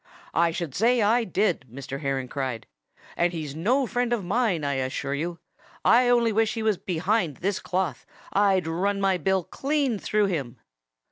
"I 0.33 0.49
should 0.49 0.73
say 0.73 1.03
I 1.03 1.23
did!" 1.23 1.65
Mr. 1.71 1.99
Heron 1.99 2.27
cried. 2.27 2.65
"And 3.15 3.33
he's 3.33 3.55
no 3.55 3.85
friend 3.85 4.11
of 4.11 4.25
mine, 4.25 4.63
I 4.63 4.73
assure 4.81 5.13
you. 5.13 5.37
I 5.85 6.09
only 6.09 6.31
wish 6.33 6.55
he 6.55 6.63
was 6.63 6.79
behind 6.79 7.37
this 7.37 7.59
cloth! 7.59 8.07
I'd 8.33 8.65
run 8.65 8.99
my 8.99 9.17
bill 9.19 9.43
clean 9.43 9.99
through 9.99 10.25
him!" 10.25 10.57